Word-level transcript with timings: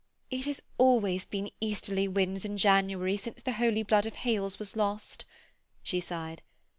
'It 0.31 0.45
has 0.45 0.63
always 0.79 1.27
been 1.27 1.51
easterly 1.61 2.07
winds 2.07 2.43
in 2.43 2.57
January 2.57 3.15
since 3.15 3.43
the 3.43 3.51
Holy 3.51 3.83
Blood 3.83 4.07
of 4.07 4.15
Hailes 4.15 4.57
was 4.57 4.75
lost,' 4.75 5.25
she 5.83 5.99
sighed. 5.99 6.41